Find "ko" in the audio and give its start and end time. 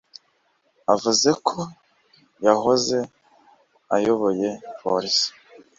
1.47-1.59